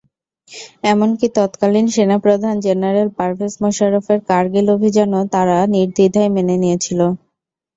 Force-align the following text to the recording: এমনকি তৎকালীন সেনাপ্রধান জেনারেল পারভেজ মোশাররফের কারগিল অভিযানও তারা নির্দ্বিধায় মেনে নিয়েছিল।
এমনকি 0.85 1.27
তৎকালীন 1.35 1.85
সেনাপ্রধান 1.95 2.55
জেনারেল 2.65 3.07
পারভেজ 3.17 3.53
মোশাররফের 3.61 4.19
কারগিল 4.29 4.67
অভিযানও 4.75 5.21
তারা 5.33 5.57
নির্দ্বিধায় 5.73 6.31
মেনে 6.35 6.55
নিয়েছিল। 6.63 6.99